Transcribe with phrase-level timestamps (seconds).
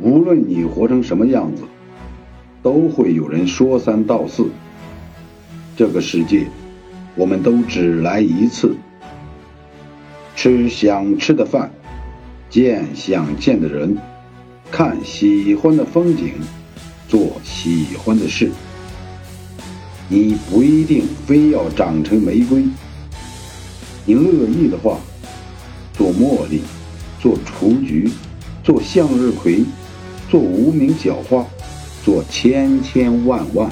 [0.00, 1.62] 无论你活成什么样子，
[2.62, 4.48] 都会有人说三道四。
[5.76, 6.46] 这个世界，
[7.14, 8.74] 我们都只来一次。
[10.36, 11.70] 吃想吃的饭，
[12.48, 13.98] 见想见的人，
[14.70, 16.32] 看喜欢的风景，
[17.08, 18.50] 做喜欢的事。
[20.08, 22.64] 你不一定非要长成玫瑰，
[24.06, 24.98] 你乐意的话，
[25.92, 26.62] 做茉莉，
[27.20, 28.08] 做雏菊，
[28.64, 29.62] 做向日葵，
[30.30, 31.44] 做无名小花，
[32.04, 33.68] 做千千万万。